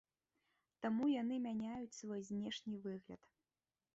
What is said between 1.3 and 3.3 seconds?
мяняюць свой знешні выгляд.